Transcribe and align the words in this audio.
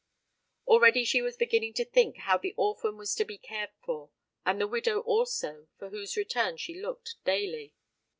Already 0.65 1.03
she 1.05 1.21
was 1.21 1.37
beginning 1.37 1.75
to 1.75 1.85
think 1.85 2.17
how 2.17 2.35
the 2.35 2.55
orphan 2.57 2.97
was 2.97 3.13
to 3.13 3.23
be 3.23 3.37
cared 3.37 3.69
for 3.85 4.09
and 4.43 4.59
the 4.59 4.65
widow 4.67 5.01
also, 5.01 5.67
for 5.77 5.91
whose 5.91 6.17
return 6.17 6.57
she 6.57 6.81
looked 6.81 7.17
daily. 7.23 7.75